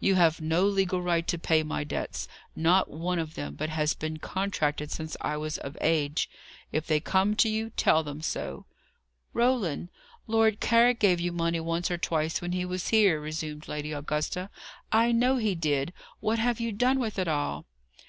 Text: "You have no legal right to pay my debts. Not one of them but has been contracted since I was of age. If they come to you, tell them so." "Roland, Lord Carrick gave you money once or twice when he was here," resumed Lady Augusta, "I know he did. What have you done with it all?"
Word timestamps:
"You 0.00 0.16
have 0.16 0.40
no 0.40 0.64
legal 0.64 1.00
right 1.00 1.24
to 1.28 1.38
pay 1.38 1.62
my 1.62 1.84
debts. 1.84 2.26
Not 2.56 2.90
one 2.90 3.20
of 3.20 3.36
them 3.36 3.54
but 3.54 3.68
has 3.70 3.94
been 3.94 4.16
contracted 4.16 4.90
since 4.90 5.16
I 5.20 5.36
was 5.36 5.58
of 5.58 5.76
age. 5.80 6.28
If 6.72 6.88
they 6.88 6.98
come 6.98 7.36
to 7.36 7.48
you, 7.48 7.70
tell 7.70 8.02
them 8.02 8.20
so." 8.20 8.66
"Roland, 9.32 9.90
Lord 10.26 10.58
Carrick 10.58 10.98
gave 10.98 11.20
you 11.20 11.30
money 11.30 11.60
once 11.60 11.88
or 11.88 11.98
twice 11.98 12.40
when 12.42 12.50
he 12.50 12.64
was 12.64 12.88
here," 12.88 13.20
resumed 13.20 13.68
Lady 13.68 13.92
Augusta, 13.92 14.50
"I 14.90 15.12
know 15.12 15.36
he 15.36 15.54
did. 15.54 15.92
What 16.18 16.40
have 16.40 16.58
you 16.58 16.72
done 16.72 16.98
with 16.98 17.16
it 17.16 17.28
all?" 17.28 17.66